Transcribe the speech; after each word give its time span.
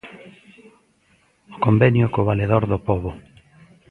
O 1.55 1.57
convenio 1.65 2.05
co 2.13 2.27
Valedor 2.29 2.63
do 2.71 2.77
Pobo. 2.87 3.11